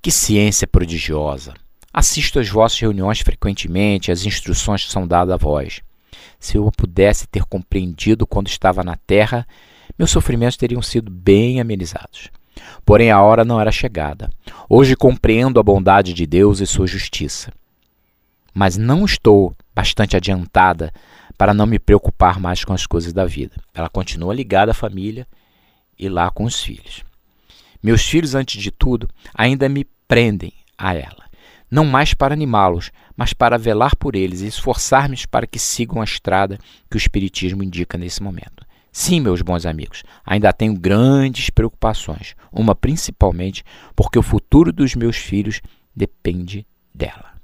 Que 0.00 0.10
ciência 0.10 0.66
prodigiosa! 0.66 1.52
Assisto 1.92 2.38
às 2.40 2.48
vossas 2.48 2.80
reuniões 2.80 3.20
frequentemente, 3.20 4.10
as 4.10 4.24
instruções 4.24 4.90
são 4.90 5.06
dadas 5.06 5.34
a 5.34 5.36
vós. 5.36 5.82
Se 6.40 6.56
eu 6.56 6.70
pudesse 6.74 7.26
ter 7.26 7.44
compreendido 7.44 8.26
quando 8.26 8.48
estava 8.48 8.82
na 8.82 8.96
terra, 8.96 9.46
meus 9.98 10.10
sofrimentos 10.10 10.56
teriam 10.56 10.80
sido 10.80 11.10
bem 11.10 11.60
amenizados. 11.60 12.30
Porém, 12.84 13.10
a 13.10 13.20
hora 13.20 13.44
não 13.44 13.60
era 13.60 13.70
chegada. 13.70 14.30
Hoje 14.68 14.96
compreendo 14.96 15.60
a 15.60 15.62
bondade 15.62 16.14
de 16.14 16.26
Deus 16.26 16.60
e 16.60 16.66
sua 16.66 16.86
justiça. 16.86 17.52
Mas 18.54 18.76
não 18.78 19.04
estou 19.04 19.54
bastante 19.74 20.16
adiantada 20.16 20.92
para 21.38 21.54
não 21.54 21.66
me 21.66 21.78
preocupar 21.78 22.40
mais 22.40 22.64
com 22.64 22.72
as 22.72 22.84
coisas 22.84 23.12
da 23.12 23.24
vida. 23.24 23.54
Ela 23.72 23.88
continua 23.88 24.34
ligada 24.34 24.72
à 24.72 24.74
família 24.74 25.26
e 25.96 26.08
lá 26.08 26.30
com 26.30 26.44
os 26.44 26.60
filhos. 26.60 27.04
Meus 27.80 28.02
filhos, 28.02 28.34
antes 28.34 28.60
de 28.60 28.72
tudo, 28.72 29.08
ainda 29.32 29.68
me 29.68 29.86
prendem 30.08 30.52
a 30.76 30.94
ela, 30.94 31.24
não 31.70 31.84
mais 31.84 32.12
para 32.12 32.34
animá-los, 32.34 32.90
mas 33.16 33.32
para 33.32 33.56
velar 33.56 33.94
por 33.94 34.16
eles 34.16 34.40
e 34.40 34.48
esforçar-me 34.48 35.16
para 35.30 35.46
que 35.46 35.60
sigam 35.60 36.00
a 36.00 36.04
estrada 36.04 36.58
que 36.90 36.96
o 36.96 36.98
Espiritismo 36.98 37.62
indica 37.62 37.96
nesse 37.96 38.20
momento. 38.20 38.66
Sim, 38.90 39.20
meus 39.20 39.42
bons 39.42 39.64
amigos, 39.64 40.02
ainda 40.26 40.52
tenho 40.52 40.74
grandes 40.74 41.50
preocupações, 41.50 42.34
uma 42.50 42.74
principalmente 42.74 43.62
porque 43.94 44.18
o 44.18 44.22
futuro 44.22 44.72
dos 44.72 44.96
meus 44.96 45.16
filhos 45.16 45.60
depende 45.94 46.66
dela. 46.92 47.37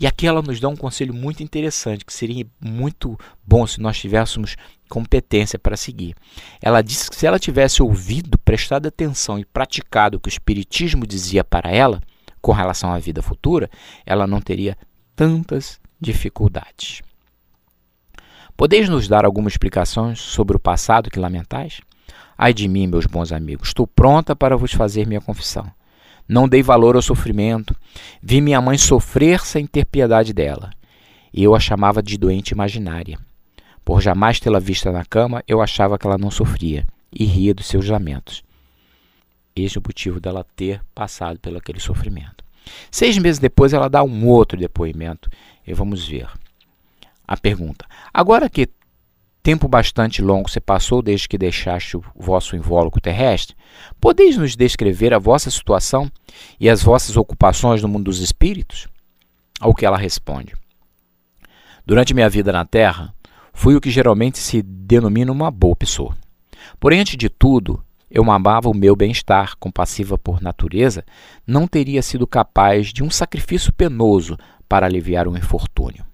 E 0.00 0.06
aqui 0.06 0.26
ela 0.26 0.40
nos 0.40 0.58
dá 0.58 0.66
um 0.66 0.76
conselho 0.76 1.12
muito 1.12 1.42
interessante, 1.42 2.06
que 2.06 2.12
seria 2.12 2.46
muito 2.58 3.18
bom 3.46 3.66
se 3.66 3.78
nós 3.78 3.98
tivéssemos 4.00 4.56
competência 4.88 5.58
para 5.58 5.76
seguir. 5.76 6.16
Ela 6.62 6.80
disse 6.80 7.10
que 7.10 7.16
se 7.16 7.26
ela 7.26 7.38
tivesse 7.38 7.82
ouvido, 7.82 8.38
prestado 8.38 8.86
atenção 8.86 9.38
e 9.38 9.44
praticado 9.44 10.16
o 10.16 10.20
que 10.20 10.28
o 10.28 10.30
Espiritismo 10.30 11.06
dizia 11.06 11.44
para 11.44 11.70
ela 11.70 12.00
com 12.40 12.50
relação 12.50 12.90
à 12.90 12.98
vida 12.98 13.20
futura, 13.20 13.68
ela 14.06 14.26
não 14.26 14.40
teria 14.40 14.74
tantas 15.14 15.78
dificuldades. 16.00 17.02
Podeis 18.56 18.88
nos 18.88 19.06
dar 19.06 19.26
algumas 19.26 19.52
explicações 19.52 20.18
sobre 20.18 20.56
o 20.56 20.60
passado 20.60 21.10
que 21.10 21.18
lamentais? 21.18 21.82
Ai 22.38 22.54
de 22.54 22.66
mim, 22.66 22.86
meus 22.86 23.04
bons 23.04 23.32
amigos, 23.32 23.68
estou 23.68 23.86
pronta 23.86 24.34
para 24.34 24.56
vos 24.56 24.72
fazer 24.72 25.06
minha 25.06 25.20
confissão. 25.20 25.70
Não 26.30 26.48
dei 26.48 26.62
valor 26.62 26.94
ao 26.94 27.02
sofrimento. 27.02 27.74
Vi 28.22 28.40
minha 28.40 28.60
mãe 28.60 28.78
sofrer 28.78 29.44
sem 29.44 29.66
ter 29.66 29.84
piedade 29.84 30.32
dela. 30.32 30.70
E 31.34 31.42
eu 31.42 31.56
a 31.56 31.58
chamava 31.58 32.00
de 32.00 32.16
doente 32.16 32.52
imaginária. 32.52 33.18
Por 33.84 34.00
jamais 34.00 34.38
tê-la 34.38 34.60
vista 34.60 34.92
na 34.92 35.04
cama, 35.04 35.42
eu 35.48 35.60
achava 35.60 35.98
que 35.98 36.06
ela 36.06 36.16
não 36.16 36.30
sofria 36.30 36.86
e 37.12 37.24
ria 37.24 37.52
dos 37.52 37.66
seus 37.66 37.88
lamentos. 37.88 38.44
Este 39.56 39.78
é 39.78 39.80
o 39.80 39.82
motivo 39.84 40.20
dela 40.20 40.46
ter 40.54 40.80
passado 40.94 41.40
pelo 41.40 41.58
aquele 41.58 41.80
sofrimento. 41.80 42.44
Seis 42.92 43.18
meses 43.18 43.40
depois, 43.40 43.72
ela 43.72 43.90
dá 43.90 44.04
um 44.04 44.28
outro 44.28 44.56
depoimento 44.56 45.28
e 45.66 45.74
vamos 45.74 46.06
ver. 46.06 46.28
A 47.26 47.36
pergunta: 47.36 47.84
Agora 48.14 48.48
que 48.48 48.68
tempo 49.42 49.68
bastante 49.68 50.22
longo 50.22 50.50
se 50.50 50.60
passou 50.60 51.02
desde 51.02 51.28
que 51.28 51.38
deixaste 51.38 51.96
o 51.96 52.02
vosso 52.14 52.56
invólucro 52.56 53.00
terrestre, 53.00 53.56
podeis 54.00 54.36
nos 54.36 54.54
descrever 54.54 55.14
a 55.14 55.18
vossa 55.18 55.50
situação 55.50 56.10
e 56.58 56.68
as 56.68 56.82
vossas 56.82 57.16
ocupações 57.16 57.82
no 57.82 57.88
mundo 57.88 58.04
dos 58.04 58.20
espíritos? 58.20 58.86
Ao 59.60 59.74
que 59.74 59.84
ela 59.84 59.98
responde: 59.98 60.54
Durante 61.84 62.14
minha 62.14 62.28
vida 62.28 62.52
na 62.52 62.64
Terra, 62.64 63.14
fui 63.52 63.74
o 63.74 63.80
que 63.80 63.90
geralmente 63.90 64.38
se 64.38 64.62
denomina 64.62 65.32
uma 65.32 65.50
boa 65.50 65.76
pessoa. 65.76 66.16
Porém, 66.78 67.00
antes 67.00 67.16
de 67.16 67.28
tudo, 67.28 67.82
eu 68.10 68.28
amava 68.30 68.68
o 68.68 68.74
meu 68.74 68.96
bem-estar, 68.96 69.56
compassiva 69.58 70.18
por 70.18 70.40
natureza, 70.40 71.04
não 71.46 71.66
teria 71.66 72.02
sido 72.02 72.26
capaz 72.26 72.92
de 72.92 73.02
um 73.02 73.10
sacrifício 73.10 73.72
penoso 73.72 74.36
para 74.68 74.86
aliviar 74.86 75.28
um 75.28 75.36
infortúnio. 75.36 76.04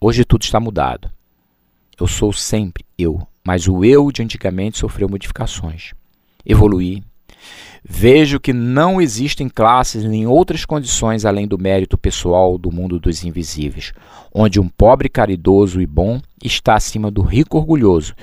Hoje 0.00 0.24
tudo 0.24 0.42
está 0.42 0.58
mudado. 0.58 1.10
Eu 1.98 2.06
sou 2.06 2.32
sempre 2.32 2.84
eu, 2.98 3.26
mas 3.44 3.68
o 3.68 3.84
eu 3.84 4.10
de 4.10 4.22
antigamente 4.22 4.78
sofreu 4.78 5.08
modificações. 5.08 5.92
Evoluí. 6.44 7.02
Vejo 7.84 8.38
que 8.38 8.52
não 8.52 9.00
existem 9.00 9.48
classes 9.48 10.04
nem 10.04 10.24
outras 10.26 10.64
condições 10.64 11.24
além 11.24 11.48
do 11.48 11.58
mérito 11.58 11.98
pessoal 11.98 12.56
do 12.56 12.70
mundo 12.70 13.00
dos 13.00 13.24
invisíveis, 13.24 13.92
onde 14.32 14.60
um 14.60 14.68
pobre 14.68 15.08
caridoso 15.08 15.80
e 15.80 15.86
bom 15.86 16.20
está 16.42 16.74
acima 16.74 17.10
do 17.10 17.22
rico 17.22 17.58
orgulhoso, 17.58 18.14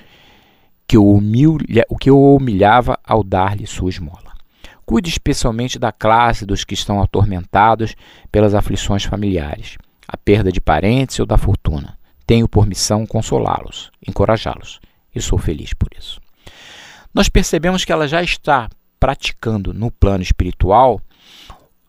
que 0.87 0.97
o, 0.97 1.11
humilha, 1.11 1.85
que 1.99 2.09
o 2.09 2.35
humilhava 2.35 2.97
ao 3.03 3.21
dar-lhe 3.21 3.67
sua 3.67 3.89
esmola. 3.89 4.29
Cuide 4.85 5.09
especialmente 5.09 5.77
da 5.77 5.91
classe 5.91 6.45
dos 6.45 6.63
que 6.63 6.73
estão 6.73 7.01
atormentados 7.01 7.95
pelas 8.31 8.55
aflições 8.55 9.03
familiares, 9.03 9.77
a 10.07 10.15
perda 10.17 10.51
de 10.51 10.61
parentes 10.61 11.19
ou 11.19 11.25
da 11.25 11.37
fortuna. 11.37 11.98
Tenho 12.29 12.47
por 12.47 12.67
missão 12.67 13.07
consolá-los, 13.07 13.91
encorajá-los, 14.07 14.79
e 15.15 15.19
sou 15.19 15.39
feliz 15.39 15.73
por 15.73 15.89
isso. 15.97 16.21
Nós 17.11 17.27
percebemos 17.27 17.83
que 17.83 17.91
ela 17.91 18.07
já 18.07 18.21
está 18.21 18.69
praticando 18.99 19.73
no 19.73 19.89
plano 19.89 20.21
espiritual 20.21 21.01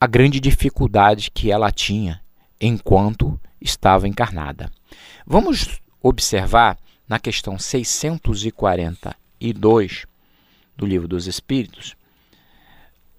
a 0.00 0.07
grande 0.07 0.40
dificuldade 0.40 1.31
que 1.31 1.53
ela 1.53 1.70
tinha 1.70 2.22
enquanto 2.59 3.38
estava 3.61 4.09
encarnada. 4.09 4.72
Vamos 5.26 5.79
observar 6.03 6.79
na 7.07 7.18
questão 7.18 7.59
642 7.59 10.07
do 10.74 10.87
Livro 10.87 11.07
dos 11.07 11.26
Espíritos 11.26 11.94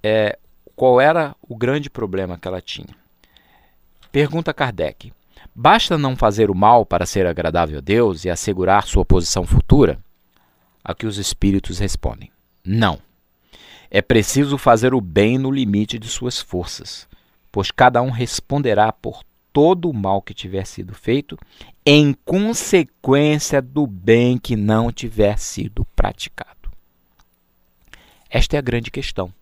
é, 0.01 0.39
qual 0.75 0.99
era 0.99 1.35
o 1.47 1.55
grande 1.55 1.87
problema 1.87 2.39
que 2.39 2.47
ela 2.47 2.61
tinha. 2.61 2.95
Pergunta 4.11 4.51
Kardec: 4.51 5.13
Basta 5.53 5.97
não 5.97 6.15
fazer 6.15 6.49
o 6.49 6.55
mal 6.55 6.85
para 6.85 7.05
ser 7.05 7.25
agradável 7.25 7.79
a 7.79 7.81
Deus 7.81 8.23
e 8.23 8.29
assegurar 8.29 8.87
sua 8.87 9.03
posição 9.03 9.45
futura? 9.45 9.99
A 10.83 10.93
que 10.95 11.05
os 11.05 11.17
espíritos 11.17 11.77
respondem: 11.77 12.31
Não. 12.63 12.99
É 13.89 14.01
preciso 14.01 14.57
fazer 14.57 14.93
o 14.93 15.01
bem 15.01 15.37
no 15.37 15.51
limite 15.51 15.99
de 15.99 16.07
suas 16.07 16.39
forças, 16.39 17.07
pois 17.51 17.71
cada 17.71 18.01
um 18.01 18.09
responderá 18.09 18.91
por 18.93 19.21
todo 19.51 19.89
o 19.89 19.93
mal 19.93 20.21
que 20.21 20.33
tiver 20.33 20.65
sido 20.65 20.93
feito 20.93 21.37
em 21.85 22.13
consequência 22.23 23.61
do 23.61 23.85
bem 23.85 24.37
que 24.37 24.55
não 24.55 24.91
tiver 24.93 25.37
sido 25.37 25.85
praticado. 25.93 26.71
Esta 28.29 28.55
é 28.55 28.59
a 28.59 28.61
grande 28.61 28.89
questão. 28.89 29.33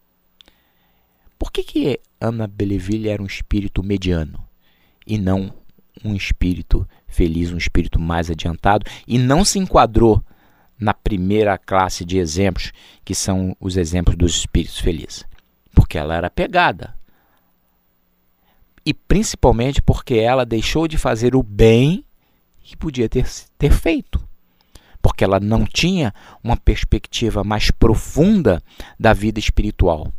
Por 1.37 1.51
que, 1.51 1.63
que 1.63 1.99
Ana 2.19 2.47
Belleville 2.47 3.07
era 3.07 3.21
um 3.21 3.27
espírito 3.27 3.83
mediano 3.83 4.43
e 5.05 5.17
não 5.19 5.53
um 6.03 6.15
espírito 6.15 6.87
feliz, 7.07 7.51
um 7.51 7.57
espírito 7.57 7.99
mais 7.99 8.29
adiantado 8.29 8.85
e 9.07 9.17
não 9.17 9.43
se 9.43 9.59
enquadrou 9.59 10.23
na 10.79 10.93
primeira 10.93 11.57
classe 11.57 12.05
de 12.05 12.17
exemplos, 12.17 12.71
que 13.03 13.13
são 13.13 13.55
os 13.59 13.75
exemplos 13.75 14.15
dos 14.15 14.37
espíritos 14.37 14.79
felizes? 14.79 15.25
Porque 15.73 15.97
ela 15.97 16.15
era 16.15 16.29
pegada. 16.29 16.95
E 18.85 18.93
principalmente 18.93 19.81
porque 19.81 20.15
ela 20.15 20.45
deixou 20.45 20.87
de 20.87 20.97
fazer 20.97 21.35
o 21.35 21.43
bem 21.43 22.05
que 22.63 22.77
podia 22.77 23.09
ter, 23.09 23.25
ter 23.57 23.71
feito. 23.71 24.19
Porque 25.01 25.23
ela 25.23 25.39
não 25.39 25.65
tinha 25.65 26.13
uma 26.43 26.57
perspectiva 26.57 27.43
mais 27.43 27.71
profunda 27.71 28.61
da 28.99 29.13
vida 29.13 29.39
espiritual. 29.39 30.11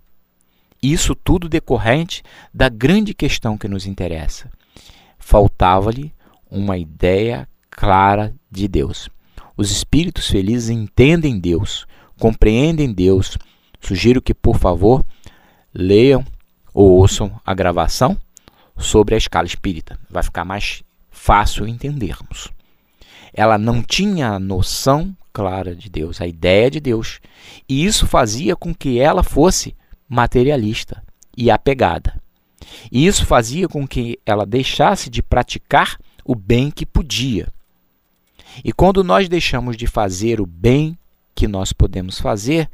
Isso 0.82 1.14
tudo 1.14 1.48
decorrente 1.48 2.22
da 2.52 2.68
grande 2.68 3.12
questão 3.12 3.58
que 3.58 3.68
nos 3.68 3.86
interessa. 3.86 4.50
Faltava-lhe 5.30 6.12
uma 6.50 6.76
ideia 6.76 7.48
clara 7.70 8.34
de 8.50 8.66
Deus. 8.66 9.08
Os 9.56 9.70
espíritos 9.70 10.26
felizes 10.28 10.70
entendem 10.70 11.38
Deus, 11.38 11.86
compreendem 12.18 12.92
Deus. 12.92 13.38
Sugiro 13.80 14.20
que, 14.20 14.34
por 14.34 14.58
favor, 14.58 15.06
leiam 15.72 16.24
ou 16.74 16.90
ouçam 16.90 17.40
a 17.46 17.54
gravação 17.54 18.18
sobre 18.76 19.14
a 19.14 19.18
escala 19.18 19.46
espírita. 19.46 19.96
Vai 20.10 20.24
ficar 20.24 20.44
mais 20.44 20.82
fácil 21.12 21.68
entendermos. 21.68 22.48
Ela 23.32 23.56
não 23.56 23.84
tinha 23.84 24.30
a 24.30 24.40
noção 24.40 25.16
clara 25.32 25.76
de 25.76 25.88
Deus, 25.88 26.20
a 26.20 26.26
ideia 26.26 26.68
de 26.68 26.80
Deus. 26.80 27.20
E 27.68 27.84
isso 27.84 28.04
fazia 28.04 28.56
com 28.56 28.74
que 28.74 28.98
ela 28.98 29.22
fosse 29.22 29.76
materialista 30.08 31.00
e 31.38 31.52
apegada. 31.52 32.19
E 32.90 33.06
isso 33.06 33.26
fazia 33.26 33.68
com 33.68 33.86
que 33.86 34.18
ela 34.24 34.46
deixasse 34.46 35.08
de 35.08 35.22
praticar 35.22 35.98
o 36.24 36.34
bem 36.34 36.70
que 36.70 36.84
podia. 36.84 37.48
E 38.64 38.72
quando 38.72 39.04
nós 39.04 39.28
deixamos 39.28 39.76
de 39.76 39.86
fazer 39.86 40.40
o 40.40 40.46
bem 40.46 40.98
que 41.34 41.46
nós 41.46 41.72
podemos 41.72 42.20
fazer, 42.20 42.68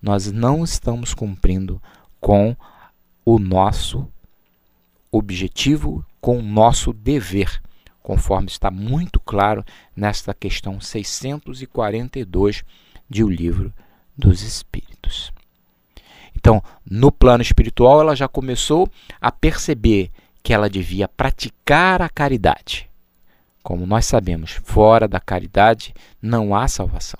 nós 0.00 0.30
não 0.30 0.64
estamos 0.64 1.14
cumprindo 1.14 1.80
com 2.20 2.56
o 3.24 3.38
nosso 3.38 4.08
objetivo, 5.10 6.04
com 6.20 6.38
o 6.38 6.42
nosso 6.42 6.92
dever 6.92 7.60
conforme 8.08 8.48
está 8.48 8.70
muito 8.70 9.20
claro 9.20 9.62
nesta 9.94 10.32
questão 10.32 10.80
642 10.80 12.64
de 13.06 13.22
O 13.22 13.28
Livro 13.28 13.70
dos 14.16 14.40
Espíritos. 14.40 15.30
Então, 16.38 16.62
no 16.88 17.10
plano 17.10 17.42
espiritual, 17.42 18.00
ela 18.00 18.14
já 18.14 18.28
começou 18.28 18.88
a 19.20 19.32
perceber 19.32 20.10
que 20.40 20.54
ela 20.54 20.70
devia 20.70 21.08
praticar 21.08 22.00
a 22.00 22.08
caridade. 22.08 22.88
Como 23.60 23.84
nós 23.84 24.06
sabemos, 24.06 24.52
fora 24.62 25.08
da 25.08 25.18
caridade 25.18 25.92
não 26.22 26.54
há 26.54 26.68
salvação. 26.68 27.18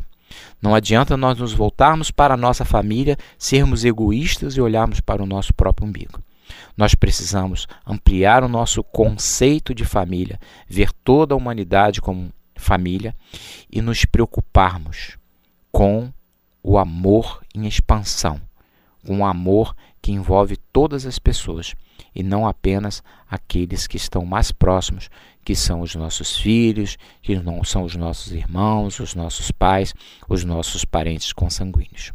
Não 0.63 0.73
adianta 0.73 1.17
nós 1.17 1.37
nos 1.37 1.53
voltarmos 1.53 2.13
para 2.13 2.35
a 2.35 2.37
nossa 2.37 2.65
família, 2.65 3.17
sermos 3.37 3.85
egoístas 3.85 4.57
e 4.57 4.61
olharmos 4.61 5.01
para 5.01 5.23
o 5.23 5.27
nosso 5.27 5.53
próprio 5.53 5.87
umbigo. 5.89 6.23
Nós 6.77 6.95
precisamos 6.95 7.67
ampliar 7.85 8.45
o 8.45 8.49
nosso 8.49 8.85
conceito 8.85 9.75
de 9.75 9.85
família, 9.85 10.39
ver 10.69 10.93
toda 11.05 11.35
a 11.35 11.37
humanidade 11.37 12.01
como 12.01 12.33
família 12.55 13.15
e 13.71 13.83
nos 13.83 14.05
preocuparmos 14.05 15.19
com 15.73 16.13
o 16.63 16.79
amor 16.79 17.43
em 17.55 17.67
expansão, 17.67 18.41
com 19.09 19.21
o 19.21 19.25
amor 19.25 19.75
que 20.03 20.13
envolve 20.13 20.59
todas 20.71 21.07
as 21.07 21.19
pessoas 21.19 21.75
e 22.15 22.23
não 22.23 22.47
apenas 22.47 23.03
aqueles 23.27 23.87
que 23.87 23.97
estão 23.97 24.23
mais 24.27 24.53
próximos, 24.53 25.09
que 25.43 25.57
são 25.57 25.81
os 25.81 25.95
nossos 25.95 26.37
filhos, 26.37 26.99
que 27.23 27.35
não 27.37 27.65
são 27.65 27.85
os 27.85 27.97
nossos 27.97 28.33
irmãos, 28.35 29.01
os 29.01 29.15
nossos 29.15 29.51
pais, 29.51 29.95
os 30.29 30.45
nossos 30.45 30.85
parentes 30.85 31.33
consanguíneos. 31.33 32.13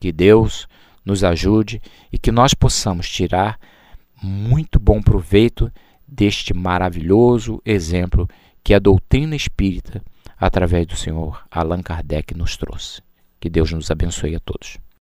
Que 0.00 0.10
Deus 0.10 0.66
nos 1.04 1.22
ajude 1.22 1.80
e 2.12 2.18
que 2.18 2.32
nós 2.32 2.52
possamos 2.52 3.08
tirar 3.08 3.56
muito 4.20 4.80
bom 4.80 5.00
proveito 5.00 5.70
deste 6.04 6.52
maravilhoso 6.52 7.62
exemplo 7.64 8.28
que 8.64 8.74
a 8.74 8.80
doutrina 8.80 9.36
espírita, 9.36 10.02
através 10.36 10.84
do 10.84 10.96
Senhor 10.96 11.44
Allan 11.48 11.80
Kardec, 11.80 12.34
nos 12.34 12.56
trouxe. 12.56 13.00
Que 13.38 13.48
Deus 13.48 13.70
nos 13.70 13.88
abençoe 13.88 14.34
a 14.34 14.40
todos. 14.40 14.82